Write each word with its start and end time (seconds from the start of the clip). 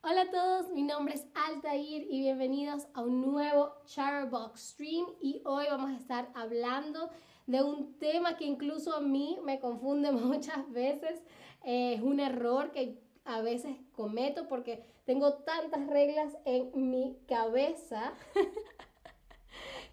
Hola 0.00 0.22
a 0.22 0.30
todos, 0.30 0.70
mi 0.70 0.84
nombre 0.84 1.14
es 1.14 1.26
Altair 1.34 2.06
y 2.08 2.20
bienvenidos 2.20 2.86
a 2.94 3.00
un 3.00 3.20
nuevo 3.20 3.74
Charbox 3.84 4.60
Stream 4.60 5.04
y 5.20 5.42
hoy 5.44 5.66
vamos 5.68 5.90
a 5.90 5.96
estar 5.96 6.30
hablando 6.36 7.10
de 7.48 7.64
un 7.64 7.98
tema 7.98 8.36
que 8.36 8.44
incluso 8.44 8.94
a 8.94 9.00
mí 9.00 9.40
me 9.42 9.58
confunde 9.58 10.12
muchas 10.12 10.70
veces. 10.70 11.20
Eh, 11.64 11.94
es 11.94 12.00
un 12.00 12.20
error 12.20 12.70
que 12.70 13.02
a 13.24 13.40
veces 13.40 13.76
cometo 13.90 14.46
porque 14.46 14.84
tengo 15.04 15.34
tantas 15.38 15.84
reglas 15.88 16.32
en 16.44 16.70
mi 16.90 17.18
cabeza 17.26 18.14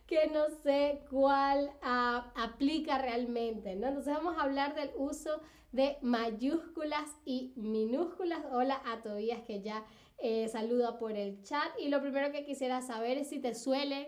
que 0.08 0.28
no 0.28 0.50
sé 0.64 1.02
cuál 1.10 1.72
ah, 1.82 2.32
aplica 2.36 2.98
realmente, 2.98 3.76
¿no? 3.76 3.88
Entonces 3.88 4.14
vamos 4.14 4.38
a 4.38 4.44
hablar 4.44 4.76
del 4.76 4.92
uso 4.96 5.42
de 5.72 5.98
mayúsculas 6.02 7.10
y 7.26 7.54
minúsculas. 7.56 8.40
Hola 8.52 8.82
a 8.86 9.02
Tobías 9.02 9.42
que 9.42 9.62
ya 9.62 9.84
eh, 10.20 10.48
saluda 10.48 11.00
por 11.00 11.14
el 11.14 11.42
chat. 11.42 11.72
Y 11.80 11.90
lo 11.90 12.02
primero 12.02 12.32
que 12.32 12.46
quisiera 12.46 12.82
saber 12.82 13.18
es 13.18 13.30
si 13.30 13.40
te 13.40 13.54
suelen 13.56 14.06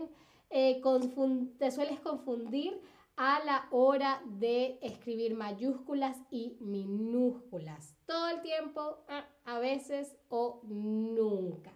eh, 0.49 0.81
te 1.57 1.71
sueles 1.71 1.99
confundir 1.99 2.79
a 3.17 3.43
la 3.43 3.67
hora 3.71 4.21
de 4.25 4.77
escribir 4.81 5.35
mayúsculas 5.35 6.17
y 6.29 6.55
minúsculas. 6.61 7.97
Todo 8.05 8.29
el 8.29 8.41
tiempo, 8.41 9.03
ah, 9.09 9.27
a 9.43 9.59
veces 9.59 10.15
o 10.29 10.61
nunca. 10.63 11.73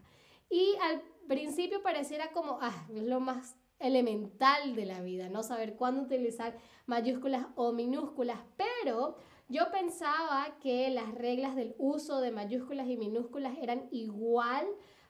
Y 0.50 0.76
al 0.82 1.02
principio 1.28 1.82
pareciera 1.82 2.32
como, 2.32 2.60
ah, 2.62 2.88
es 2.94 3.04
lo 3.04 3.20
más 3.20 3.58
elemental 3.82 4.76
de 4.76 4.86
la 4.86 5.02
vida, 5.02 5.30
no 5.30 5.44
saber 5.44 5.76
cuándo 5.76 6.04
utilizar 6.04 6.58
mayúsculas 6.86 7.48
o 7.56 7.72
minúsculas, 7.72 8.40
pero 8.58 9.16
yo 9.50 9.70
pensaba 9.72 10.58
que 10.62 10.90
las 10.90 11.14
reglas 11.14 11.56
del 11.56 11.76
uso 11.78 12.22
de 12.22 12.32
mayúsculas 12.32 12.88
y 12.88 12.98
minúsculas 12.98 13.58
eran 13.62 13.88
igual 13.92 14.66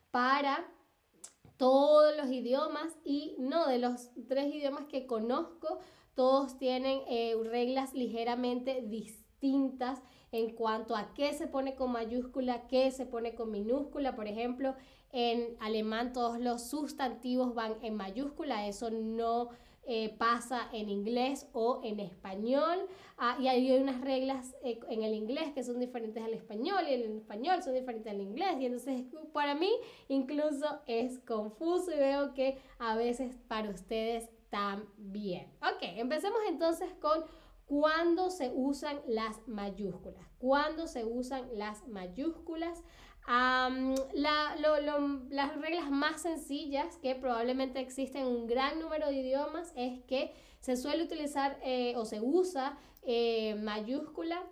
para 0.09 0.67
todos 1.58 2.17
los 2.17 2.31
idiomas 2.31 2.97
y 3.03 3.36
no, 3.38 3.67
de 3.67 3.78
los 3.78 4.09
tres 4.28 4.53
idiomas 4.53 4.85
que 4.85 5.06
conozco, 5.06 5.80
todos 6.16 6.58
tienen 6.58 7.02
eh, 7.08 7.35
reglas 7.44 7.94
ligeramente 7.94 8.81
distintas 8.81 10.02
en 10.31 10.56
cuanto 10.56 10.95
a 10.95 11.13
qué 11.13 11.33
se 11.33 11.47
pone 11.47 11.75
con 11.75 11.91
mayúscula, 11.91 12.67
qué 12.67 12.89
se 12.91 13.06
pone 13.06 13.35
con 13.35 13.52
minúscula. 13.52 14.16
Por 14.16 14.28
ejemplo, 14.28 14.75
en 15.13 15.55
alemán 15.59 16.13
todos 16.13 16.39
los 16.39 16.63
sustantivos 16.69 17.53
van 17.53 17.75
en 17.81 17.95
mayúscula, 17.95 18.67
eso 18.67 18.89
no 18.91 19.49
eh, 19.83 20.15
pasa 20.19 20.69
en 20.73 20.89
inglés 20.89 21.47
o 21.53 21.81
en 21.83 21.99
español. 21.99 22.87
Ah, 23.17 23.35
y 23.39 23.47
hay 23.47 23.71
unas 23.77 23.99
reglas 24.01 24.55
eh, 24.63 24.79
en 24.89 25.01
el 25.03 25.13
inglés 25.13 25.51
que 25.53 25.63
son 25.63 25.79
diferentes 25.79 26.23
al 26.23 26.33
español 26.33 26.85
y 26.87 26.93
en 26.93 27.01
el 27.01 27.17
español 27.17 27.63
son 27.63 27.73
diferentes 27.73 28.11
al 28.11 28.21
inglés. 28.21 28.57
Y 28.59 28.65
entonces 28.67 29.05
para 29.33 29.55
mí 29.55 29.71
incluso 30.07 30.81
es 30.85 31.19
confuso 31.19 31.91
y 31.91 31.97
veo 31.97 32.33
que 32.33 32.59
a 32.77 32.95
veces 32.95 33.35
para 33.47 33.69
ustedes 33.69 34.29
también. 34.51 35.47
Ok, 35.61 35.81
empecemos 35.81 36.39
entonces 36.47 36.93
con 37.01 37.23
cuándo 37.65 38.29
se 38.29 38.51
usan 38.53 38.99
las 39.07 39.47
mayúsculas. 39.47 40.27
¿Cuándo 40.37 40.87
se 40.87 41.05
usan 41.05 41.47
las 41.57 41.87
mayúsculas? 41.87 42.83
Las 43.27 44.58
reglas 45.58 45.89
más 45.89 46.22
sencillas 46.22 46.97
que 46.97 47.16
probablemente 47.16 47.80
existen 47.80 48.22
en 48.23 48.28
un 48.28 48.47
gran 48.47 48.80
número 48.80 49.08
de 49.08 49.16
idiomas 49.16 49.72
es 49.75 50.03
que 50.05 50.33
se 50.59 50.78
suele 50.78 51.03
utilizar 51.03 51.59
eh, 51.63 51.94
o 51.97 52.05
se 52.05 52.22
usa 52.22 52.78
eh, 53.03 53.55
mayúscula 53.55 54.44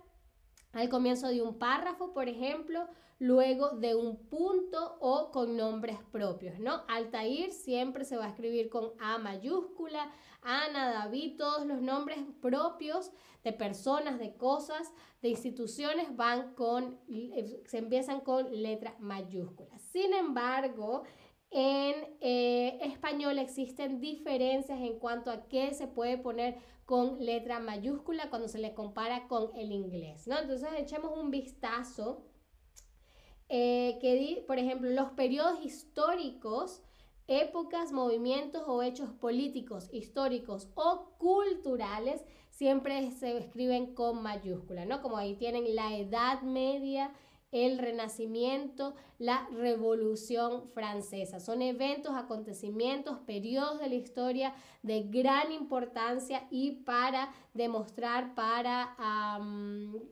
al 0.72 0.88
comienzo 0.88 1.28
de 1.28 1.42
un 1.42 1.58
párrafo, 1.58 2.12
por 2.12 2.28
ejemplo, 2.28 2.88
luego 3.18 3.70
de 3.70 3.94
un 3.94 4.16
punto 4.16 4.96
o 5.00 5.30
con 5.30 5.56
nombres 5.56 5.98
propios, 6.10 6.58
¿no? 6.58 6.82
Altair 6.88 7.52
siempre 7.52 8.04
se 8.04 8.16
va 8.16 8.24
a 8.24 8.28
escribir 8.30 8.70
con 8.70 8.92
A 8.98 9.18
mayúscula, 9.18 10.10
Ana, 10.42 10.90
David, 10.90 11.36
todos 11.36 11.66
los 11.66 11.82
nombres 11.82 12.18
propios 12.40 13.12
de 13.44 13.52
personas, 13.52 14.18
de 14.18 14.34
cosas, 14.36 14.92
de 15.20 15.28
instituciones 15.28 16.16
van 16.16 16.54
con, 16.54 16.98
eh, 17.08 17.62
se 17.66 17.78
empiezan 17.78 18.20
con 18.20 18.62
letra 18.62 18.96
mayúscula. 19.00 19.78
Sin 19.78 20.14
embargo, 20.14 21.02
en 21.50 22.16
eh, 22.20 22.78
español 22.82 23.38
existen 23.38 24.00
diferencias 24.00 24.78
en 24.80 24.98
cuanto 24.98 25.30
a 25.30 25.46
qué 25.48 25.74
se 25.74 25.88
puede 25.88 26.16
poner 26.16 26.58
con 26.90 27.24
letra 27.24 27.60
mayúscula 27.60 28.30
cuando 28.30 28.48
se 28.48 28.58
le 28.58 28.74
compara 28.74 29.28
con 29.28 29.54
el 29.54 29.70
inglés, 29.70 30.26
¿no? 30.26 30.36
Entonces 30.36 30.70
echemos 30.76 31.16
un 31.16 31.30
vistazo 31.30 32.24
eh, 33.48 33.96
que, 34.00 34.42
por 34.44 34.58
ejemplo, 34.58 34.90
los 34.90 35.12
periodos 35.12 35.64
históricos 35.64 36.82
épocas, 37.28 37.92
movimientos 37.92 38.64
o 38.66 38.82
hechos 38.82 39.12
políticos, 39.12 39.88
históricos 39.92 40.68
o 40.74 41.12
culturales 41.16 42.24
siempre 42.48 43.12
se 43.12 43.38
escriben 43.38 43.94
con 43.94 44.20
mayúscula, 44.20 44.84
¿no? 44.84 45.00
Como 45.00 45.16
ahí 45.16 45.36
tienen 45.36 45.76
la 45.76 45.96
Edad 45.96 46.42
Media, 46.42 47.12
el 47.52 47.78
Renacimiento, 47.78 48.94
la 49.18 49.48
Revolución 49.52 50.68
Francesa. 50.68 51.40
Son 51.40 51.62
eventos, 51.62 52.14
acontecimientos, 52.14 53.18
periodos 53.26 53.80
de 53.80 53.88
la 53.88 53.94
historia 53.94 54.54
de 54.82 55.02
gran 55.02 55.52
importancia 55.52 56.46
y 56.50 56.82
para 56.84 57.32
demostrar, 57.54 58.34
para, 58.34 58.96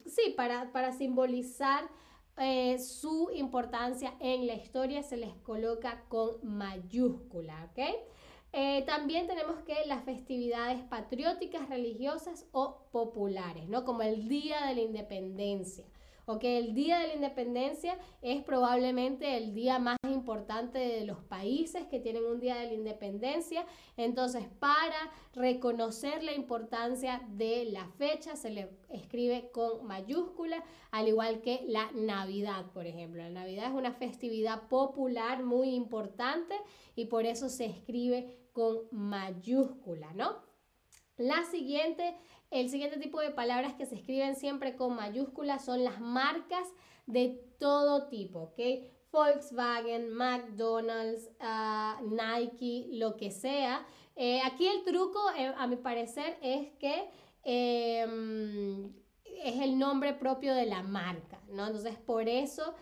sí, 0.07 0.35
para, 0.37 0.73
para 0.73 0.93
simbolizar 0.93 1.89
eh, 2.41 2.79
su 2.79 3.31
importancia 3.35 4.15
en 4.21 4.47
la 4.47 4.55
historia 4.55 5.03
se 5.03 5.17
les 5.17 5.35
coloca 5.39 6.05
con 6.09 6.37
mayúscula, 6.43 7.69
¿ok? 7.71 7.85
Eh, 8.53 8.83
también 8.87 9.27
tenemos 9.27 9.61
que 9.65 9.75
las 9.87 10.05
festividades 10.05 10.81
patrióticas, 10.85 11.69
religiosas 11.69 12.47
o 12.53 12.79
populares, 12.93 13.69
¿no? 13.69 13.85
Como 13.85 14.03
el 14.03 14.29
Día 14.29 14.67
de 14.67 14.75
la 14.75 14.81
Independencia. 14.81 15.85
¿Ok? 16.29 16.45
El 16.45 16.75
Día 16.75 16.99
de 16.99 17.09
la 17.09 17.15
Independencia 17.15 17.99
es 18.21 18.43
probablemente 18.43 19.37
el 19.37 19.55
día 19.55 19.79
más 19.79 19.97
importante 20.09 20.79
de 20.79 21.07
los 21.07 21.19
países 21.25 21.87
que 21.87 22.01
tienen 22.01 22.25
un 22.25 22.39
Día 22.39 22.57
de 22.57 22.67
la 22.67 22.75
Independencia. 22.75 23.65
Entonces, 23.97 24.45
para 24.59 25.11
reconocer 25.33 26.23
la 26.23 26.35
importancia 26.35 27.23
de 27.31 27.65
la 27.65 27.89
fecha, 27.97 28.37
se 28.37 28.51
le 28.51 28.69
escribe 28.91 29.51
con 29.53 29.87
mayúscula, 29.87 30.63
al 30.91 31.09
igual 31.09 31.41
que 31.41 31.65
la 31.67 31.91
Navidad, 31.93 32.67
por 32.73 32.87
ejemplo. 32.87 33.23
La 33.23 33.31
Navidad 33.31 33.69
es 33.69 33.75
una 33.75 33.93
festividad 33.93 34.69
popular 34.69 35.43
muy 35.43 35.75
importante 35.75 36.55
y 36.95 37.07
por 37.07 37.25
eso 37.25 37.49
se 37.49 37.65
escribe 37.65 38.49
con 38.53 38.83
mayúscula, 38.91 40.13
¿no? 40.13 40.48
La 41.19 41.45
siguiente 41.45 42.15
el 42.51 42.71
siguiente 42.71 42.99
tipo 42.99 43.21
de 43.21 43.31
palabras 43.31 43.75
que 43.75 43.85
se 43.85 43.97
escriben 43.97 44.35
siempre 44.35 44.75
con 44.75 44.97
mayúsculas 44.97 45.65
son 45.65 45.85
las 45.85 46.01
marcas 46.01 46.67
de 47.07 47.43
todo 47.59 48.09
tipo, 48.09 48.41
¿ok? 48.41 48.61
Volkswagen, 49.13 50.11
McDonald's, 50.11 51.31
ah, 51.41 52.01
Nike, 52.03 52.87
lo 52.93 53.17
que 53.17 53.31
sea. 53.31 53.87
Eh, 54.17 54.41
aquí 54.45 54.67
el 54.67 54.83
truco, 54.83 55.19
eh, 55.37 55.53
a 55.57 55.67
mi 55.67 55.77
parecer, 55.77 56.39
es 56.43 56.71
que 56.79 57.11
em, 57.45 58.93
es 59.25 59.61
el 59.61 59.79
nombre 59.79 60.15
propio 60.15 60.55
de 60.55 60.67
la 60.67 60.83
marca, 60.83 61.41
¿no? 61.49 61.67
Entonces, 61.67 61.97
por 61.99 62.29
eso 62.29 62.75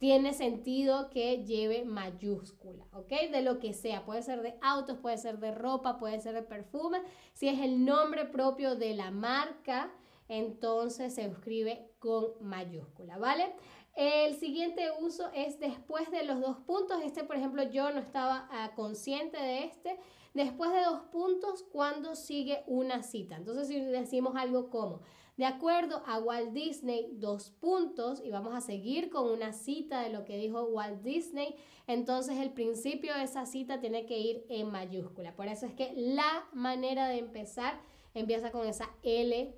tiene 0.00 0.32
sentido 0.32 1.10
que 1.10 1.44
lleve 1.44 1.84
mayúscula, 1.84 2.86
¿ok? 2.94 3.30
De 3.30 3.42
lo 3.42 3.60
que 3.60 3.74
sea, 3.74 4.06
puede 4.06 4.22
ser 4.22 4.40
de 4.40 4.54
autos, 4.62 4.96
puede 4.96 5.18
ser 5.18 5.38
de 5.38 5.52
ropa, 5.52 5.98
puede 5.98 6.18
ser 6.20 6.34
de 6.34 6.42
perfume. 6.42 7.02
Si 7.34 7.48
es 7.48 7.60
el 7.60 7.84
nombre 7.84 8.24
propio 8.24 8.76
de 8.76 8.94
la 8.94 9.10
marca, 9.10 9.92
entonces 10.26 11.14
se 11.14 11.26
escribe 11.26 11.90
con 11.98 12.28
mayúscula, 12.40 13.18
¿vale? 13.18 13.52
El 13.94 14.36
siguiente 14.36 14.88
uso 15.02 15.30
es 15.34 15.60
después 15.60 16.10
de 16.10 16.24
los 16.24 16.40
dos 16.40 16.56
puntos. 16.60 17.02
Este, 17.04 17.22
por 17.22 17.36
ejemplo, 17.36 17.62
yo 17.64 17.90
no 17.90 18.00
estaba 18.00 18.48
ah, 18.50 18.72
consciente 18.74 19.36
de 19.36 19.64
este. 19.64 19.98
Después 20.32 20.72
de 20.72 20.82
dos 20.82 21.02
puntos, 21.12 21.62
cuando 21.70 22.16
sigue 22.16 22.64
una 22.66 23.02
cita. 23.02 23.36
Entonces, 23.36 23.68
si 23.68 23.78
decimos 23.78 24.34
algo 24.34 24.70
como, 24.70 25.02
de 25.40 25.46
acuerdo 25.46 26.02
a 26.04 26.18
Walt 26.18 26.52
Disney, 26.52 27.08
dos 27.14 27.48
puntos, 27.48 28.20
y 28.22 28.30
vamos 28.30 28.54
a 28.54 28.60
seguir 28.60 29.08
con 29.08 29.26
una 29.26 29.54
cita 29.54 30.02
de 30.02 30.10
lo 30.10 30.26
que 30.26 30.36
dijo 30.36 30.64
Walt 30.64 31.00
Disney, 31.00 31.56
entonces 31.86 32.36
el 32.36 32.52
principio 32.52 33.14
de 33.14 33.22
esa 33.22 33.46
cita 33.46 33.80
tiene 33.80 34.04
que 34.04 34.18
ir 34.18 34.44
en 34.50 34.70
mayúscula. 34.70 35.34
Por 35.34 35.48
eso 35.48 35.64
es 35.64 35.72
que 35.72 35.94
la 35.96 36.46
manera 36.52 37.08
de 37.08 37.16
empezar 37.16 37.80
empieza 38.12 38.50
con 38.50 38.66
esa 38.66 38.90
L 39.02 39.56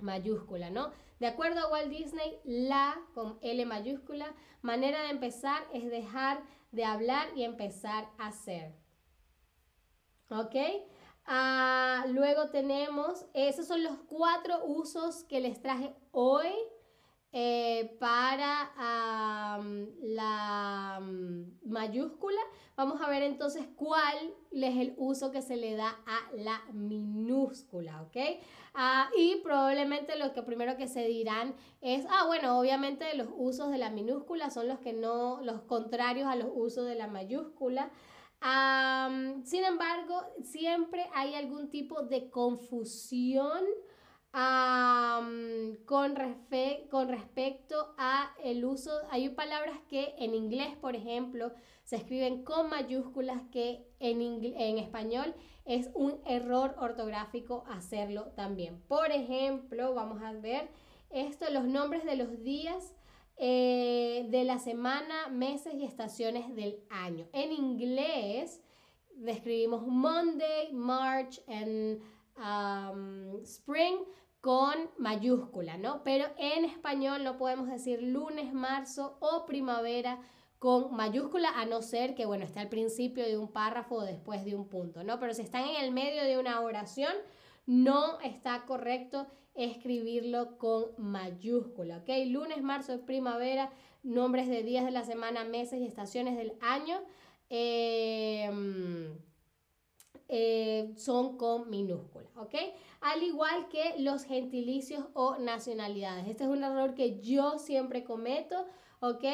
mayúscula, 0.00 0.68
¿no? 0.68 0.90
De 1.18 1.28
acuerdo 1.28 1.60
a 1.60 1.70
Walt 1.70 1.88
Disney, 1.88 2.38
la 2.44 3.00
con 3.14 3.38
L 3.40 3.64
mayúscula, 3.64 4.34
manera 4.60 5.02
de 5.04 5.08
empezar 5.08 5.62
es 5.72 5.88
dejar 5.88 6.42
de 6.72 6.84
hablar 6.84 7.26
y 7.34 7.44
empezar 7.44 8.10
a 8.18 8.26
hacer. 8.26 8.74
¿Ok? 10.28 10.56
Ah, 11.26 12.04
luego 12.08 12.50
tenemos, 12.50 13.26
esos 13.34 13.66
son 13.66 13.82
los 13.82 13.96
cuatro 14.08 14.64
usos 14.64 15.24
que 15.24 15.40
les 15.40 15.60
traje 15.60 15.92
hoy 16.12 16.52
eh, 17.32 17.96
para 17.98 18.70
la 20.02 21.00
mayúscula, 21.64 22.40
vamos 22.76 23.00
a 23.02 23.10
ver 23.10 23.24
entonces 23.24 23.66
cuál 23.76 24.34
es 24.52 24.76
el 24.76 24.94
uso 24.96 25.32
que 25.32 25.42
se 25.42 25.56
le 25.56 25.74
da 25.74 25.98
a 26.06 26.36
la 26.36 26.62
minúscula, 26.72 28.02
¿ok? 28.02 28.16
Ah, 28.74 29.10
y 29.18 29.36
probablemente 29.42 30.16
lo 30.16 30.32
que 30.32 30.42
primero 30.42 30.76
que 30.76 30.86
se 30.86 31.06
dirán 31.06 31.54
es, 31.80 32.06
ah, 32.08 32.24
bueno, 32.26 32.58
obviamente 32.58 33.14
los 33.16 33.28
usos 33.36 33.70
de 33.70 33.78
la 33.78 33.90
minúscula 33.90 34.50
son 34.50 34.68
los 34.68 34.78
que 34.78 34.92
no, 34.92 35.40
los 35.42 35.62
contrarios 35.62 36.28
a 36.28 36.36
los 36.36 36.48
usos 36.54 36.86
de 36.86 36.94
la 36.94 37.08
mayúscula. 37.08 37.90
Sin 38.40 39.64
embargo, 39.64 40.22
siempre 40.42 41.06
hay 41.14 41.34
algún 41.34 41.70
tipo 41.70 42.02
de 42.02 42.30
confusión 42.30 43.64
con, 45.86 46.14
con 46.90 47.08
respecto 47.08 47.94
a 47.96 48.34
el 48.44 48.64
uso, 48.64 48.90
hay 49.10 49.30
palabras 49.30 49.78
que 49.88 50.14
en 50.18 50.34
inglés, 50.34 50.76
por 50.76 50.94
ejemplo, 50.94 51.52
se 51.84 51.96
escriben 51.96 52.44
con 52.44 52.68
mayúsculas 52.68 53.40
que 53.50 53.86
en, 53.98 54.20
en 54.20 54.78
español 54.78 55.34
es 55.64 55.88
un 55.94 56.20
error 56.26 56.74
ortográfico 56.78 57.64
hacerlo 57.68 58.32
también. 58.36 58.82
Por 58.88 59.10
ejemplo, 59.10 59.94
vamos 59.94 60.22
a 60.22 60.32
ver 60.32 60.68
esto, 61.10 61.48
los 61.50 61.64
nombres 61.64 62.04
de 62.04 62.16
los 62.16 62.42
días 62.42 62.92
eh, 63.36 64.26
de 64.30 64.44
la 64.44 64.58
semana, 64.58 65.28
meses 65.28 65.74
y 65.74 65.84
estaciones 65.84 66.54
del 66.54 66.80
año. 66.90 67.28
En 67.32 67.52
inglés 67.52 68.62
describimos 69.14 69.86
Monday, 69.86 70.72
March 70.72 71.40
and 71.48 72.00
um, 72.36 73.42
Spring, 73.42 73.96
con 74.40 74.90
mayúscula, 74.98 75.76
¿no? 75.76 76.02
Pero 76.04 76.26
en 76.38 76.64
español 76.64 77.24
no 77.24 77.36
podemos 77.36 77.68
decir 77.68 78.00
lunes, 78.00 78.52
marzo 78.52 79.16
o 79.20 79.44
primavera 79.44 80.20
con 80.58 80.94
mayúscula, 80.94 81.50
a 81.56 81.66
no 81.66 81.82
ser 81.82 82.14
que, 82.14 82.26
bueno, 82.26 82.44
esté 82.44 82.60
al 82.60 82.68
principio 82.68 83.24
de 83.24 83.36
un 83.36 83.48
párrafo 83.48 83.96
o 83.96 84.02
después 84.02 84.44
de 84.44 84.54
un 84.54 84.68
punto, 84.68 85.04
¿no? 85.04 85.18
Pero 85.18 85.34
si 85.34 85.42
están 85.42 85.64
en 85.64 85.84
el 85.84 85.90
medio 85.90 86.22
de 86.22 86.38
una 86.38 86.60
oración, 86.60 87.12
no 87.66 88.20
está 88.20 88.64
correcto 88.64 89.26
escribirlo 89.54 90.58
con 90.58 90.86
mayúscula, 90.98 91.98
¿ok? 91.98 92.08
Lunes, 92.26 92.62
marzo, 92.62 93.00
primavera, 93.04 93.70
nombres 94.02 94.48
de 94.48 94.62
días 94.62 94.84
de 94.84 94.90
la 94.90 95.04
semana, 95.04 95.44
meses 95.44 95.80
y 95.80 95.86
estaciones 95.86 96.36
del 96.36 96.52
año. 96.60 97.00
Em, 97.48 99.18
eh, 100.28 100.92
son 100.96 101.36
con 101.36 101.70
minúscula, 101.70 102.28
¿ok? 102.36 102.54
Al 103.06 103.22
igual 103.22 103.68
que 103.68 103.94
los 103.98 104.24
gentilicios 104.24 105.04
o 105.14 105.36
nacionalidades. 105.38 106.26
Este 106.26 106.42
es 106.42 106.50
un 106.50 106.64
error 106.64 106.94
que 106.94 107.20
yo 107.20 107.56
siempre 107.56 108.02
cometo, 108.02 108.66
¿ok? 108.98 109.24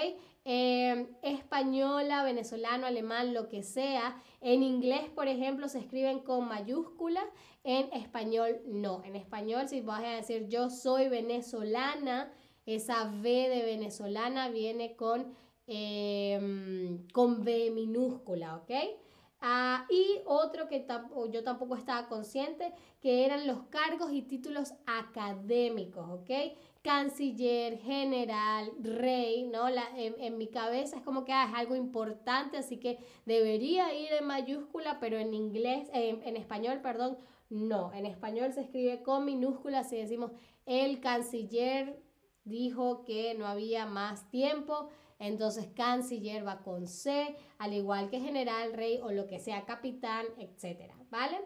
Em, 0.44 1.06
española, 1.22 2.22
venezolano, 2.22 2.86
alemán, 2.86 3.32
lo 3.32 3.48
que 3.48 3.62
sea. 3.62 4.20
En 4.42 4.62
inglés, 4.62 5.08
por 5.14 5.26
ejemplo, 5.26 5.68
se 5.68 5.78
escriben 5.78 6.18
con 6.18 6.46
mayúsculas, 6.48 7.24
en 7.64 7.90
español 7.94 8.60
no. 8.66 9.02
En 9.04 9.16
español, 9.16 9.66
si 9.70 9.80
vas 9.80 10.04
a 10.04 10.16
decir 10.16 10.48
yo 10.48 10.68
soy 10.68 11.08
venezolana, 11.08 12.30
esa 12.66 13.04
V 13.04 13.22
de 13.48 13.62
venezolana 13.64 14.50
viene 14.50 14.96
con, 14.96 15.32
em, 15.66 17.08
con 17.08 17.40
V 17.40 17.70
minúscula, 17.70 18.56
¿ok? 18.56 18.70
Ah, 19.44 19.86
y 19.90 20.20
otro 20.24 20.68
que 20.68 20.86
yo 21.30 21.42
tampoco 21.42 21.74
estaba 21.74 22.08
consciente, 22.08 22.72
que 23.00 23.24
eran 23.24 23.46
los 23.48 23.64
cargos 23.64 24.12
y 24.12 24.22
títulos 24.22 24.72
académicos, 24.86 26.08
¿ok? 26.08 26.30
Canciller, 26.80 27.78
general, 27.78 28.70
rey, 28.80 29.42
¿no? 29.42 29.68
La, 29.68 29.84
en, 29.96 30.38
mi 30.38 30.46
cabeza 30.46 30.96
es 30.96 31.02
como 31.02 31.24
que 31.24 31.32
ah, 31.32 31.46
es 31.48 31.54
algo 31.58 31.74
importante, 31.74 32.56
así 32.56 32.78
que 32.78 32.98
debería 33.26 33.92
ir 33.92 34.12
en 34.12 34.26
mayúscula, 34.26 35.00
pero 35.00 35.18
en 35.18 35.34
inglés, 35.34 35.88
en 35.92 36.36
español, 36.36 36.80
perdón, 36.80 37.18
no. 37.50 37.92
En 37.92 38.06
español 38.06 38.52
se 38.52 38.62
escribe 38.62 39.02
con 39.02 39.24
minúsculas 39.24 39.92
y 39.92 39.96
decimos 39.96 40.30
el 40.66 41.00
canciller 41.00 42.00
dijo 42.44 43.04
que 43.04 43.34
no 43.34 43.46
había 43.46 43.86
más 43.86 44.30
tiempo 44.30 44.88
entonces 45.22 45.68
canciller 45.74 46.46
va 46.46 46.62
con 46.62 46.86
C, 46.86 47.36
al 47.58 47.72
igual 47.72 48.10
que 48.10 48.20
general, 48.20 48.72
rey 48.72 48.98
o 49.02 49.12
lo 49.12 49.28
que 49.28 49.38
sea 49.38 49.64
capitán, 49.64 50.26
etcétera, 50.36 50.96
¿vale? 51.10 51.38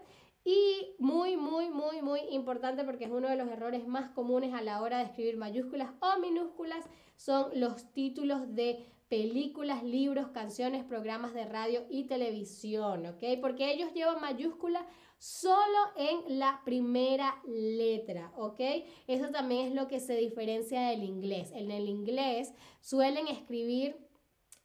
Y 0.44 0.94
muy, 0.98 1.36
muy, 1.36 1.68
muy, 1.68 2.00
muy 2.00 2.20
importante 2.30 2.84
porque 2.84 3.04
es 3.04 3.10
uno 3.10 3.28
de 3.28 3.36
los 3.36 3.48
errores 3.48 3.86
más 3.86 4.10
comunes 4.10 4.54
a 4.54 4.62
la 4.62 4.80
hora 4.80 4.98
de 4.98 5.04
escribir 5.04 5.36
mayúsculas 5.36 5.90
o 6.00 6.20
minúsculas 6.20 6.84
son 7.16 7.50
los 7.54 7.92
títulos 7.92 8.54
de 8.54 8.86
películas, 9.08 9.82
libros, 9.84 10.28
canciones, 10.28 10.84
programas 10.84 11.34
de 11.34 11.44
radio 11.44 11.84
y 11.90 12.04
televisión, 12.04 13.06
¿ok? 13.06 13.22
Porque 13.40 13.72
ellos 13.72 13.92
llevan 13.92 14.20
mayúsculas 14.20 14.84
solo 15.18 15.78
en 15.96 16.38
la 16.38 16.62
primera 16.64 17.40
letra, 17.46 18.32
¿ok? 18.36 18.60
Eso 19.06 19.30
también 19.30 19.66
es 19.66 19.74
lo 19.74 19.88
que 19.88 20.00
se 20.00 20.16
diferencia 20.16 20.88
del 20.88 21.02
inglés. 21.02 21.50
En 21.54 21.70
el 21.70 21.88
inglés 21.88 22.52
suelen 22.80 23.28
escribir, 23.28 23.96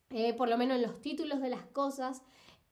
eh, 0.09 0.33
por 0.33 0.50
lo 0.50 0.57
menos 0.57 0.77
en 0.77 0.83
los 0.83 1.01
títulos 1.01 1.42
de 1.42 1.50
las 1.50 1.65
cosas, 1.68 2.21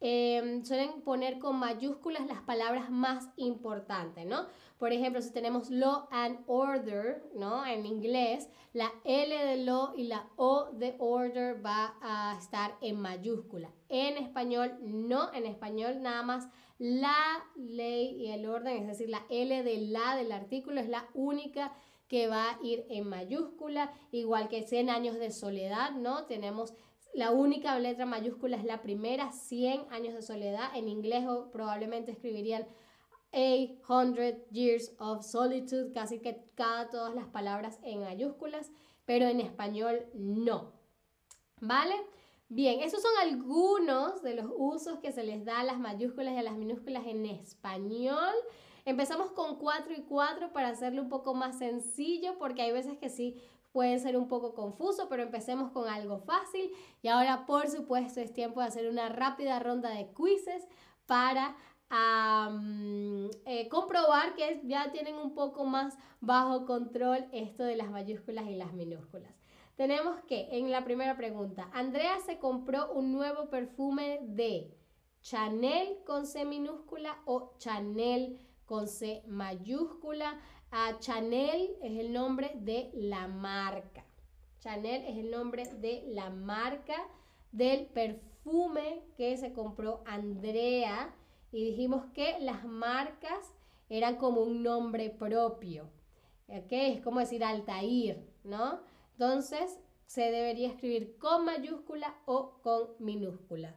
em, 0.02 0.64
suelen 0.64 1.02
poner 1.02 1.40
con 1.40 1.58
mayúsculas 1.58 2.26
las 2.28 2.42
palabras 2.42 2.90
más 2.90 3.30
importantes, 3.36 4.26
¿no? 4.26 4.48
Por 4.78 4.94
ejemplo, 4.94 5.22
si 5.22 5.34
tenemos 5.34 5.70
law 5.70 6.08
and 6.10 6.40
order, 6.48 7.24
¿no? 7.36 7.66
En 7.66 7.86
inglés, 7.86 8.50
la 8.72 8.92
L 9.04 9.36
de 9.36 9.58
law 9.58 9.94
y 9.98 10.04
la 10.04 10.30
O 10.38 10.72
de 10.72 10.96
order 11.00 11.66
va 11.66 11.98
a 12.02 12.38
estar 12.38 12.78
en 12.82 13.00
mayúscula. 13.00 13.72
En 13.90 14.18
español, 14.18 14.78
no, 14.82 15.34
en 15.34 15.46
español 15.46 16.02
nada 16.02 16.24
más 16.24 16.48
la 16.78 17.44
ley 17.58 18.16
y 18.16 18.32
el 18.32 18.46
orden, 18.46 18.78
es 18.84 18.88
decir, 18.88 19.10
la 19.10 19.26
L 19.30 19.64
de 19.64 19.78
la 19.88 20.16
del 20.16 20.32
artículo 20.32 20.80
es 20.80 20.88
la 20.88 21.10
única 21.14 21.74
que 22.08 22.28
va 22.28 22.52
a 22.52 22.60
ir 22.64 22.86
en 22.90 23.08
mayúscula, 23.08 23.94
igual 24.12 24.50
que 24.50 24.64
100 24.64 24.90
años 24.90 25.20
de 25.20 25.30
soledad, 25.30 25.92
¿no? 25.92 26.26
Tenemos 26.26 26.74
la 27.14 27.32
única 27.32 27.78
letra 27.80 28.06
mayúscula 28.06 28.58
es 28.58 28.64
la 28.64 28.82
primera, 28.82 29.32
100 29.32 29.92
años 29.92 30.14
de 30.14 30.22
soledad. 30.22 30.76
En 30.76 30.88
inglés 30.88 31.26
probablemente 31.52 32.12
escribirían 32.12 32.68
800 33.32 34.50
years 34.52 34.96
of 35.00 35.26
solitude, 35.26 35.92
casi 35.94 36.20
que 36.20 36.44
cada 36.56 36.90
todas 36.90 37.14
las 37.14 37.28
palabras 37.28 37.80
en 37.84 38.02
mayúsculas, 38.02 38.72
pero 39.06 39.28
en 39.28 39.40
español 39.40 40.06
no. 40.14 40.74
¿Vale? 41.62 41.96
Bien, 42.48 42.80
esos 42.82 43.02
son 43.02 43.12
algunos 43.22 44.24
de 44.24 44.34
los 44.34 44.48
usos 44.58 45.00
que 45.00 45.12
se 45.12 45.24
les 45.24 45.46
da 45.46 45.60
a 45.60 45.64
las 45.64 45.78
mayúsculas 45.78 46.34
y 46.34 46.38
a 46.38 46.44
las 46.44 46.56
minúsculas 46.56 47.06
en 47.06 47.26
español. 47.26 48.34
Empezamos 48.86 49.32
con 49.32 49.58
4 49.60 49.94
y 49.94 50.02
4 50.02 50.52
para 50.52 50.70
hacerlo 50.70 51.04
un 51.04 51.10
poco 51.10 51.36
más 51.36 51.60
sencillo 51.60 52.40
porque 52.40 52.64
hay 52.64 52.72
veces 52.72 52.98
que 52.98 53.10
sí 53.10 53.36
pueden 53.72 54.00
ser 54.00 54.18
un 54.18 54.28
poco 54.28 54.54
confuso, 54.54 55.08
pero 55.10 55.24
empecemos 55.24 55.72
con 55.72 55.88
algo 55.88 56.20
fácil. 56.20 56.72
Y 57.02 57.08
ahora, 57.08 57.46
por 57.46 57.68
supuesto, 57.70 58.20
es 58.20 58.34
tiempo 58.34 58.62
de 58.62 58.68
hacer 58.68 58.90
una 58.90 59.10
rápida 59.10 59.60
ronda 59.60 59.90
de 59.90 60.12
quizzes 60.14 60.68
para 61.06 61.56
eh, 63.46 63.68
comprobar 63.70 64.36
que 64.36 64.62
ya 64.66 64.92
tienen 64.92 65.16
un 65.16 65.34
poco 65.34 65.66
más 65.66 65.98
bajo 66.22 66.66
control 66.66 67.28
esto 67.32 67.64
de 67.64 67.76
las 67.76 67.90
mayúsculas 67.90 68.46
y 68.48 68.56
las 68.56 68.74
minúsculas. 68.74 69.34
Tenemos 69.76 70.20
que, 70.28 70.50
en 70.52 70.72
la 70.72 70.84
primera 70.84 71.16
pregunta, 71.16 71.70
Andrea 71.74 72.20
se 72.20 72.38
compró 72.38 72.92
un 72.92 73.14
nuevo 73.14 73.50
perfume 73.50 74.20
de 74.24 74.76
Chanel 75.22 75.98
con 76.06 76.26
C 76.26 76.46
minúscula 76.46 77.18
o 77.26 77.54
Chanel 77.58 78.40
con 78.66 78.88
C 78.88 79.24
mayúscula. 79.26 80.40
Chanel 81.00 81.76
es 81.82 82.00
el 82.00 82.14
nombre 82.14 82.52
de 82.56 82.92
la 82.94 83.28
marca. 83.28 84.06
Chanel 84.60 85.04
es 85.06 85.18
el 85.18 85.32
nombre 85.32 85.66
de 85.66 86.04
la 86.08 86.30
marca 86.30 86.96
del 87.52 87.88
perfume 87.88 89.04
que 89.18 89.38
se 89.38 89.54
compró 89.54 90.04
Andrea. 90.06 91.16
Y 91.52 91.64
dijimos 91.64 92.06
que 92.14 92.40
las 92.42 92.64
marcas 92.66 93.56
eran 93.90 94.18
como 94.18 94.42
un 94.42 94.62
nombre 94.62 95.10
propio. 95.10 95.90
¿okay? 96.48 96.94
Es 96.94 97.02
como 97.02 97.20
decir 97.20 97.44
Altair, 97.44 98.24
¿no? 98.44 98.82
Entonces, 99.14 99.80
se 100.06 100.32
debería 100.32 100.70
escribir 100.70 101.18
con 101.18 101.46
mayúscula 101.46 102.16
o 102.26 102.60
con 102.62 102.90
minúscula. 103.00 103.76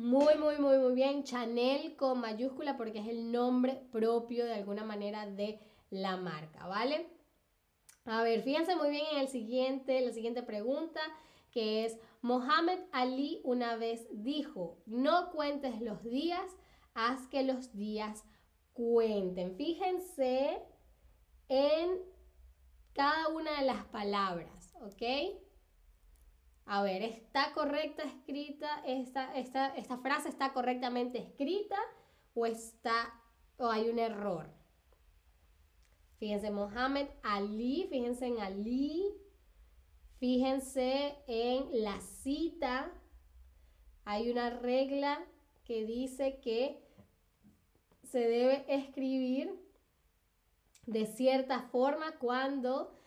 Muy, 0.00 0.38
muy, 0.38 0.56
muy, 0.58 0.78
muy 0.78 0.94
bien. 0.94 1.24
Chanel 1.24 1.94
con 1.94 2.22
mayúscula 2.22 2.78
porque 2.78 3.00
es 3.00 3.08
el 3.08 3.30
nombre 3.30 3.82
propio 3.92 4.46
de 4.46 4.54
alguna 4.54 4.82
manera 4.82 5.26
de 5.26 5.60
la 5.90 6.16
marca, 6.16 6.66
¿vale? 6.66 7.06
A 8.06 8.22
ver, 8.22 8.40
fíjense 8.42 8.74
muy 8.76 8.88
bien 8.88 9.04
en 9.12 9.18
el 9.18 9.28
siguiente, 9.28 10.00
la 10.00 10.10
siguiente 10.10 10.42
pregunta, 10.42 11.02
que 11.50 11.84
es, 11.84 11.98
Mohamed 12.22 12.78
Ali 12.92 13.42
una 13.44 13.76
vez 13.76 14.08
dijo, 14.10 14.78
no 14.86 15.32
cuentes 15.32 15.82
los 15.82 16.02
días, 16.02 16.50
haz 16.94 17.26
que 17.26 17.42
los 17.42 17.76
días 17.76 18.24
cuenten. 18.72 19.54
Fíjense 19.54 20.62
en 21.50 22.00
cada 22.94 23.28
una 23.28 23.60
de 23.60 23.66
las 23.66 23.84
palabras, 23.84 24.74
¿ok? 24.80 25.42
A 26.72 26.82
ver, 26.82 27.02
¿está 27.02 27.52
correcta 27.52 28.04
escrita? 28.04 28.80
Esta, 28.86 29.36
esta, 29.36 29.74
esta 29.74 29.98
frase 29.98 30.28
está 30.28 30.52
correctamente 30.52 31.18
escrita 31.18 31.76
o 32.32 32.46
está 32.46 33.12
o 33.56 33.68
hay 33.68 33.88
un 33.88 33.98
error? 33.98 34.48
Fíjense, 36.20 36.52
Mohamed 36.52 37.08
Ali, 37.24 37.88
fíjense 37.90 38.26
en 38.26 38.38
Ali, 38.38 39.02
fíjense 40.20 41.16
en 41.26 41.82
la 41.82 42.00
cita. 42.00 42.92
Hay 44.04 44.30
una 44.30 44.50
regla 44.50 45.26
que 45.64 45.84
dice 45.84 46.38
que 46.38 46.80
se 48.04 48.20
debe 48.20 48.64
escribir 48.68 49.60
de 50.86 51.06
cierta 51.06 51.62
forma 51.62 52.16
cuando 52.20 52.99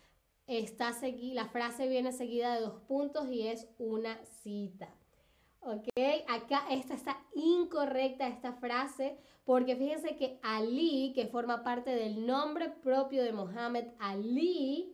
está 0.47 0.91
la 1.33 1.47
frase 1.49 1.87
viene 1.87 2.11
seguida 2.11 2.55
de 2.55 2.61
dos 2.61 2.81
puntos 2.81 3.29
y 3.29 3.47
es 3.47 3.67
una 3.77 4.23
cita. 4.25 4.93
¿Ok? 5.61 5.87
Acá 6.27 6.65
esta 6.69 6.93
está 6.93 7.25
incorrecta 7.33 8.27
esta 8.27 8.53
frase 8.53 9.17
porque 9.45 9.75
fíjense 9.75 10.17
que 10.17 10.39
Ali, 10.43 11.13
que 11.15 11.27
forma 11.27 11.63
parte 11.63 11.91
del 11.91 12.25
nombre 12.25 12.69
propio 12.69 13.23
de 13.23 13.31
Mohammed 13.31 13.87
Ali, 13.99 14.93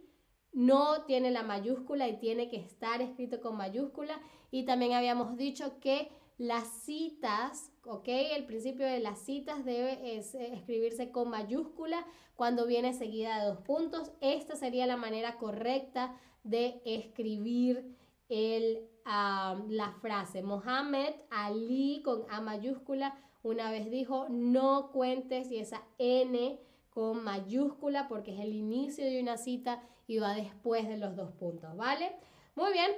no 0.52 1.06
tiene 1.06 1.32
la 1.32 1.44
mayúscula 1.44 2.08
y 2.08 2.20
tiene 2.20 2.50
que 2.50 2.58
estar 2.58 3.02
escrito 3.02 3.42
con 3.42 3.58
mayúscula. 3.58 4.20
Y 4.52 4.66
también 4.66 4.94
habíamos 4.94 5.38
dicho 5.38 5.80
que 5.80 6.12
las 6.40 6.68
citas, 6.68 7.72
¿ok? 7.86 8.08
El 8.08 8.46
principio 8.46 8.88
de 8.88 9.02
las 9.02 9.20
citas 9.20 9.66
debe 9.66 10.18
escribirse 10.18 11.12
con 11.12 11.30
mayúscula 11.30 12.06
cuando 12.36 12.66
viene 12.66 12.94
seguida 12.94 13.40
de 13.40 13.50
dos 13.50 13.60
puntos. 13.60 14.14
Esta 14.22 14.56
sería 14.56 14.88
la 14.88 14.96
manera 14.96 15.38
correcta 15.38 16.18
de 16.44 16.82
escribir 16.86 17.94
el, 18.30 18.88
la 19.06 19.96
frase. 20.02 20.42
Mohammed 20.42 21.14
Ali 21.30 22.02
con 22.04 22.24
A 22.30 22.40
mayúscula 22.40 23.18
una 23.44 23.70
vez 23.70 23.92
dijo, 23.92 24.28
no 24.30 24.92
cuentes 24.92 25.52
y 25.52 25.58
esa 25.58 25.84
N 25.98 26.58
con 26.90 27.22
mayúscula 27.22 28.08
porque 28.08 28.34
es 28.34 28.40
el 28.40 28.54
inicio 28.54 29.04
de 29.04 29.22
una 29.22 29.38
cita 29.38 29.84
y 30.08 30.20
va 30.20 30.36
después 30.36 30.88
de 30.88 30.98
los 30.98 31.18
dos 31.18 31.32
puntos, 31.34 31.76
¿vale? 31.76 32.16
Muy 32.56 32.72
bien, 32.72 32.92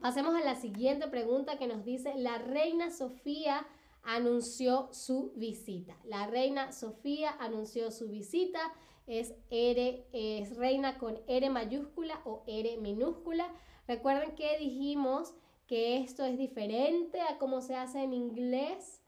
Pasemos 0.00 0.34
a 0.34 0.44
la 0.44 0.54
siguiente 0.54 1.08
pregunta 1.08 1.58
que 1.58 1.66
nos 1.66 1.84
dice, 1.84 2.14
la 2.16 2.38
reina 2.38 2.90
Sofía 2.90 3.66
anunció 4.02 4.88
su 4.92 5.32
visita. 5.34 5.96
La 6.04 6.26
reina 6.26 6.72
Sofía 6.72 7.34
anunció 7.40 7.90
su 7.90 8.08
visita, 8.08 8.60
es, 9.06 9.34
R, 9.50 10.06
es 10.12 10.56
reina 10.56 10.98
con 10.98 11.18
R 11.26 11.50
mayúscula 11.50 12.20
o 12.24 12.42
R 12.46 12.76
minúscula. 12.78 13.52
Recuerden 13.88 14.34
que 14.34 14.58
dijimos 14.58 15.34
que 15.66 15.98
esto 15.98 16.24
es 16.24 16.38
diferente 16.38 17.20
a 17.20 17.38
cómo 17.38 17.60
se 17.60 17.74
hace 17.74 18.02
en 18.02 18.12
inglés, 18.12 19.02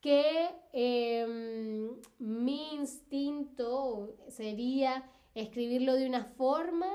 que 0.00 0.50
em, 0.72 1.90
mi 2.18 2.74
instinto 2.74 4.16
sería 4.28 5.08
escribirlo 5.34 5.94
de 5.94 6.06
una 6.06 6.24
forma 6.24 6.88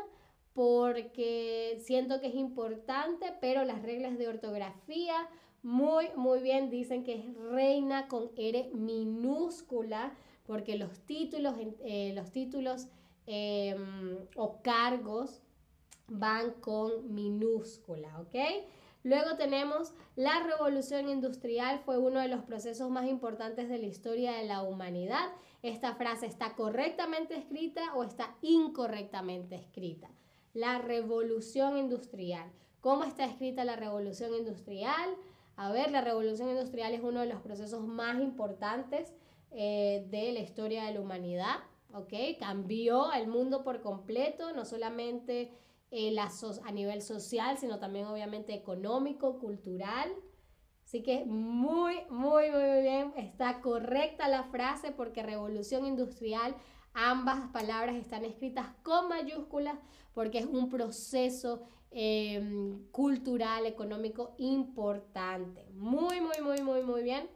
porque 0.57 1.77
siento 1.83 2.19
que 2.19 2.29
es 2.29 2.33
importante, 2.33 3.31
pero 3.39 3.63
las 3.63 3.83
reglas 3.83 4.17
de 4.17 4.27
ortografía 4.27 5.29
muy, 5.61 6.07
muy 6.15 6.39
bien 6.39 6.71
dicen 6.71 7.03
que 7.03 7.13
es 7.13 7.35
reina 7.51 8.07
con 8.07 8.31
R 8.35 8.71
minúscula, 8.73 10.15
porque 10.47 10.75
los 10.75 10.97
títulos, 11.01 11.53
eh, 11.85 12.11
los 12.15 12.31
títulos 12.31 12.87
em, 13.27 14.17
o 14.35 14.59
cargos 14.63 15.43
van 16.07 16.53
con 16.53 17.13
minúscula, 17.13 18.19
¿ok? 18.19 18.65
Luego 19.03 19.37
tenemos 19.37 19.93
la 20.15 20.41
revolución 20.41 21.07
industrial 21.07 21.81
fue 21.85 21.99
uno 21.99 22.19
de 22.19 22.29
los 22.29 22.41
procesos 22.41 22.89
más 22.89 23.05
importantes 23.05 23.69
de 23.69 23.77
la 23.77 23.85
historia 23.85 24.31
de 24.31 24.45
la 24.45 24.63
humanidad. 24.63 25.29
Esta 25.61 25.93
frase 25.93 26.25
está 26.25 26.55
correctamente 26.55 27.35
escrita 27.35 27.93
o 27.93 28.03
está 28.03 28.35
incorrectamente 28.41 29.53
escrita 29.53 30.09
la 30.53 30.79
revolución 30.79 31.77
industrial. 31.77 32.51
¿Cómo 32.81 33.03
está 33.03 33.25
escrita 33.25 33.65
la 33.65 33.75
revolución 33.75 34.33
industrial? 34.33 35.15
A 35.55 35.71
ver, 35.71 35.91
la 35.91 36.01
revolución 36.01 36.49
industrial 36.49 36.93
es 36.93 37.01
uno 37.01 37.21
de 37.21 37.27
los 37.27 37.41
procesos 37.41 37.85
más 37.87 38.21
importantes 38.21 39.13
eh, 39.51 40.05
de 40.09 40.31
la 40.31 40.39
historia 40.39 40.83
de 40.83 40.93
la 40.93 41.01
humanidad, 41.01 41.55
¿ok? 41.93 42.13
Cambió 42.39 43.11
el 43.13 43.27
mundo 43.27 43.63
por 43.63 43.81
completo, 43.81 44.53
no 44.53 44.65
solamente 44.65 45.51
eh, 45.89 46.15
a 46.19 46.71
nivel 46.71 47.01
social, 47.01 47.57
sino 47.57 47.79
también 47.79 48.05
obviamente 48.05 48.53
económico, 48.53 49.39
cultural. 49.39 50.11
Así 50.85 51.01
que 51.01 51.25
muy, 51.25 51.95
muy, 52.09 52.49
muy 52.51 52.81
bien, 52.81 53.13
está 53.17 53.59
correcta 53.61 54.27
la 54.27 54.43
frase 54.43 54.91
porque 54.91 55.23
revolución 55.23 55.85
industrial 55.85 56.55
Ambas 56.99 57.51
palabras 57.51 57.95
están 57.95 58.25
escritas 58.25 58.65
con 58.81 59.07
mayúsculas 59.07 59.77
porque 60.15 60.39
es 60.39 60.47
un 60.47 60.67
proceso 60.67 61.61
em, 61.91 62.87
cultural, 62.89 63.67
económico 63.67 64.33
importante. 64.39 65.63
Muy, 65.73 66.21
muy, 66.21 66.41
muy, 66.41 66.63
muy, 66.63 66.81
muy 66.81 67.03
bien. 67.03 67.29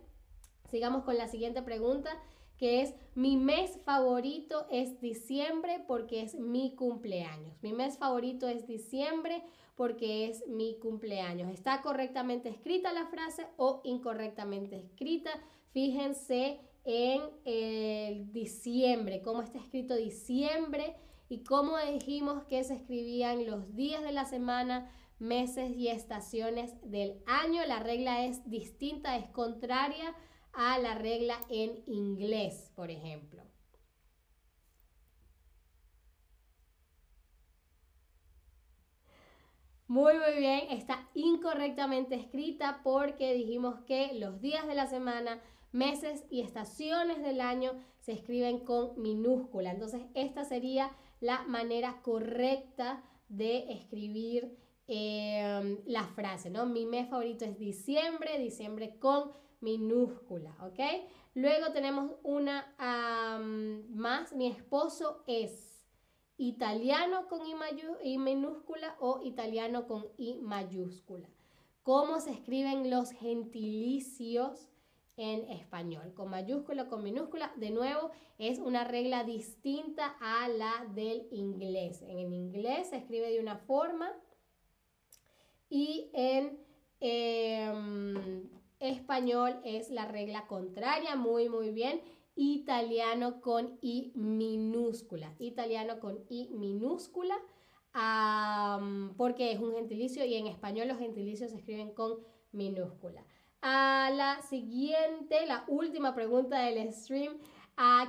Sigamos 0.72 1.04
con 1.04 1.16
la 1.16 1.28
siguiente 1.28 1.62
pregunta, 1.62 2.10
que 2.58 2.82
es, 2.82 2.96
mi 3.14 3.38
mes 3.38 3.78
favorito 3.86 4.66
es 4.72 5.00
diciembre 5.00 5.84
porque 5.88 6.24
es 6.24 6.34
mi 6.40 6.74
cumpleaños. 6.74 7.62
Mi 7.62 7.72
mes 7.72 8.00
favorito 8.00 8.48
es 8.48 8.66
diciembre 8.66 9.44
porque 9.76 10.28
es 10.28 10.44
mi 10.48 10.80
cumpleaños. 10.80 11.54
¿Está 11.54 11.84
correctamente 11.84 12.50
escrita 12.50 12.92
la 12.94 13.06
frase 13.06 13.46
o 13.58 13.82
incorrectamente 13.84 14.80
escrita? 14.80 15.30
Fíjense 15.72 16.60
en 16.84 18.32
diciembre, 18.32 19.22
cómo 19.22 19.42
está 19.42 19.60
escrito 19.60 19.96
diciembre 19.96 20.96
y 21.30 21.44
cómo 21.44 21.78
dijimos 21.78 22.44
que 22.46 22.64
se 22.64 22.76
escribían 22.76 23.46
los 23.46 23.76
días 23.76 24.04
de 24.04 24.12
la 24.12 24.26
semana, 24.26 24.92
meses 25.20 25.72
y 25.76 25.88
estaciones 25.88 26.76
del 26.84 27.22
año. 27.26 27.66
La 27.66 27.80
regla 27.80 28.26
es 28.26 28.50
distinta, 28.50 29.16
es 29.16 29.30
contraria 29.30 30.16
a 30.54 30.80
la 30.80 30.96
regla 30.96 31.40
en 31.50 31.84
inglés, 31.86 32.72
por 32.76 32.92
ejemplo. 32.92 33.44
Muy, 39.88 40.14
muy 40.18 40.40
bien, 40.40 40.72
está 40.72 41.10
incorrectamente 41.14 42.16
escrita 42.16 42.80
porque 42.82 43.34
dijimos 43.34 43.82
que 43.82 44.14
los 44.14 44.40
días 44.40 44.66
de 44.66 44.74
la 44.74 44.88
semana, 44.88 45.42
meses 45.72 46.26
y 46.30 46.42
estaciones 46.42 47.22
del 47.22 47.42
año 47.42 47.74
se 48.00 48.14
escriben 48.14 48.60
con 48.66 49.02
minúscula. 49.02 49.72
Entonces, 49.72 50.02
esta 50.16 50.44
sería 50.44 50.92
la 51.20 51.44
manera 51.44 52.02
correcta 52.02 53.04
de 53.30 53.72
escribir 53.72 54.58
em, 54.88 55.80
la 55.86 56.04
frase, 56.04 56.50
¿no? 56.50 56.66
Mi 56.66 56.86
mes 56.86 57.10
favorito 57.10 57.46
es 57.46 57.58
diciembre, 57.58 58.40
diciembre 58.40 58.98
con 59.00 59.32
minúscula, 59.62 60.56
¿ok? 60.62 60.80
Luego 61.36 61.72
tenemos 61.72 62.12
una 62.24 62.76
más, 63.90 64.34
mi 64.34 64.48
esposo 64.48 65.24
es 65.28 65.86
italiano 66.38 67.28
con 67.30 67.42
I 68.04 68.18
minúscula 68.18 68.98
o 69.00 69.22
italiano 69.24 69.88
con 69.88 70.08
I 70.18 70.40
mayúscula. 70.42 71.30
¿Cómo 71.84 72.20
se 72.20 72.32
escriben 72.32 72.90
los 72.90 73.12
gentilicios? 73.12 74.71
En 75.18 75.50
español, 75.50 76.14
con 76.14 76.30
mayúscula, 76.30 76.88
con 76.88 77.04
minúscula. 77.04 77.54
De 77.58 77.70
nuevo, 77.70 78.12
es 78.38 78.60
una 78.60 78.84
regla 78.84 79.24
distinta 79.24 80.16
a 80.20 80.48
la 80.48 80.86
del 80.96 81.28
inglés. 81.32 82.02
En 82.02 82.20
el 82.20 82.34
inglés 82.34 82.90
se 82.90 82.98
escribe 82.98 83.32
de 83.32 83.40
una 83.40 83.58
forma 83.58 84.12
y 85.70 86.10
en 86.14 86.60
em, 87.00 88.50
español 88.80 89.60
es 89.64 89.90
la 89.90 90.06
regla 90.06 90.48
contraria, 90.48 91.16
muy, 91.16 91.50
muy 91.50 91.72
bien. 91.72 92.02
Italiano 92.36 93.42
con 93.42 93.78
I 93.82 94.14
minúscula. 94.16 95.36
Italiano 95.40 96.00
con 96.00 96.26
I 96.30 96.50
minúscula. 96.52 97.38
porque 99.18 99.52
es 99.52 99.60
un 99.60 99.74
gentilicio 99.74 100.24
y 100.24 100.36
en 100.36 100.48
español 100.48 100.88
los 100.88 100.98
gentilicios 100.98 101.52
se 101.52 101.58
escriben 101.58 101.94
con 101.94 102.20
minúscula 102.54 103.26
a 103.62 104.10
la 104.14 104.42
siguiente, 104.42 105.46
la 105.46 105.64
última 105.68 106.14
pregunta 106.16 106.60
del 106.60 106.92
stream. 106.94 107.38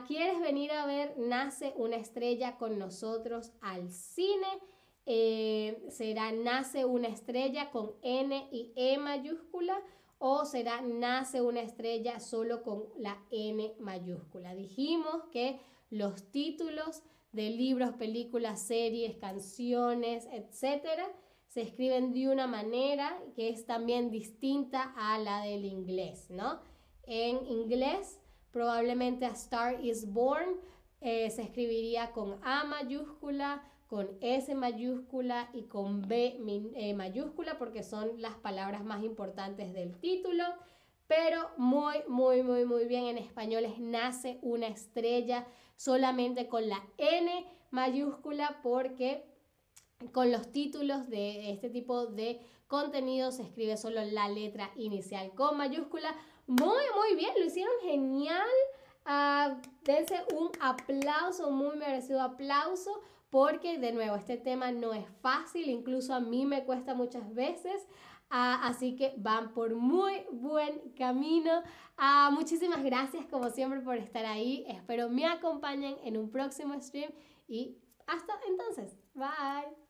¿Quieres 0.07 0.41
venir 0.41 0.73
a 0.73 0.87
ver 0.87 1.15
Nace 1.19 1.73
una 1.77 1.97
estrella 1.97 2.57
con 2.59 2.79
nosotros 2.79 3.53
al 3.61 3.91
cine? 3.91 4.47
Eh, 5.07 5.85
¿Será 5.89 6.33
Nace 6.33 6.85
una 6.85 7.09
estrella 7.09 7.71
con 7.71 7.93
N 8.03 8.49
y 8.51 8.73
E 8.77 8.99
mayúscula? 8.99 9.81
¿O 10.19 10.45
será 10.45 10.81
Nace 10.83 11.41
una 11.41 11.61
estrella 11.63 12.21
solo 12.21 12.63
con 12.63 12.85
la 12.99 13.19
N 13.31 13.75
mayúscula? 13.79 14.55
Dijimos 14.55 15.25
que 15.31 15.61
los 15.91 16.31
títulos 16.31 17.03
de 17.33 17.51
libros, 17.51 17.95
películas, 17.95 18.61
series, 18.61 19.17
canciones, 19.17 20.29
etcétera, 20.31 21.11
se 21.53 21.61
escriben 21.61 22.15
de 22.15 22.29
una 22.29 22.47
manera 22.47 23.15
que 23.37 23.51
es 23.51 23.67
también 23.67 24.11
distinta 24.11 24.95
a 24.97 25.19
la 25.19 25.43
del 25.43 25.67
inglés, 25.67 26.31
¿no? 26.31 26.61
En 27.03 27.47
inglés, 27.47 28.19
probablemente 28.53 29.27
a 29.27 29.33
Star 29.33 29.85
is 29.85 30.11
Born 30.11 30.57
eh, 31.03 31.29
se 31.29 31.43
escribiría 31.43 32.13
con 32.13 32.39
A 32.43 32.65
mayúscula, 32.65 33.71
con 33.87 34.09
S 34.23 34.55
mayúscula 34.55 35.51
y 35.53 35.65
con 35.65 36.09
B 36.09 36.39
eh, 36.75 36.95
mayúscula 36.95 37.59
porque 37.59 37.83
son 37.83 38.23
las 38.23 38.35
palabras 38.37 38.83
más 38.83 39.05
importantes 39.05 39.75
del 39.75 39.99
título. 39.99 40.45
Pero 41.07 41.51
muy, 41.59 41.97
muy, 42.09 42.43
muy, 42.43 42.65
muy 42.65 42.87
bien 42.87 43.05
en 43.05 43.19
español 43.19 43.67
es 43.67 43.79
nace 43.79 44.39
una 44.41 44.69
estrella 44.69 45.47
solamente 45.77 46.49
con 46.49 46.67
la 46.67 46.83
N 46.97 47.45
mayúscula 47.71 48.61
porque 48.63 49.32
con 50.13 50.33
los 50.33 50.51
títulos 50.53 51.09
de 51.09 51.51
este 51.51 51.71
tipo 51.71 52.07
de 52.07 52.41
contenido 52.67 53.33
se 53.33 53.43
escribe 53.43 53.77
solo 53.77 54.03
la 54.05 54.29
letra 54.29 54.71
inicial 54.77 55.33
con 55.35 55.57
mayúscula. 55.57 56.15
Muy, 56.47 56.83
muy 56.97 57.17
bien, 57.17 57.31
lo 57.39 57.45
hicieron 57.45 57.75
genial. 57.83 58.49
Uh, 59.05 59.61
dense 59.85 60.15
un 60.35 60.51
aplauso, 60.61 61.51
muy 61.51 61.77
merecido 61.77 62.23
aplauso, 62.23 63.01
porque 63.31 63.79
de 63.79 63.93
nuevo, 63.93 64.17
este 64.17 64.37
tema 64.37 64.73
no 64.73 64.95
es 64.95 65.07
fácil, 65.21 65.69
incluso 65.69 66.15
a 66.15 66.21
mí 66.21 66.47
me 66.47 66.65
cuesta 66.65 66.95
muchas 66.95 67.35
veces. 67.35 67.87
Ah, 68.35 68.67
así 68.67 68.97
que 68.97 69.13
van 69.19 69.53
por 69.53 69.75
muy 69.75 70.25
buen 70.31 70.95
camino. 70.97 71.63
Ah, 71.99 72.31
muchísimas 72.33 72.83
gracias 72.83 73.27
como 73.27 73.51
siempre 73.51 73.81
por 73.81 73.97
estar 73.97 74.25
ahí. 74.25 74.65
Espero 74.67 75.11
me 75.11 75.27
acompañen 75.27 75.97
en 76.03 76.17
un 76.17 76.31
próximo 76.31 76.81
stream 76.81 77.13
y 77.47 77.77
hasta 78.07 78.33
entonces. 78.49 78.97
Bye. 79.13 79.82